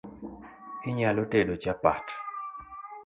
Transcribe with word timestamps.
Inyalo 0.89 1.21
tedo 1.31 1.53
chapat 1.63 2.05